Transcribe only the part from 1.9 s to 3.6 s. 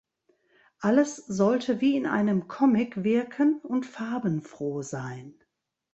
in einem Comic wirken